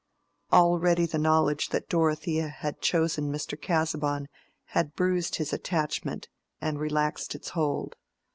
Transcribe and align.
Already 0.51 1.05
the 1.05 1.19
knowledge 1.19 1.69
that 1.69 1.87
Dorothea 1.87 2.47
had 2.47 2.81
chosen 2.81 3.31
Mr. 3.31 3.55
Casaubon 3.55 4.29
had 4.73 4.95
bruised 4.95 5.35
his 5.35 5.53
attachment 5.53 6.27
and 6.59 6.79
relaxed 6.79 7.35
its 7.35 7.49
hold. 7.49 7.95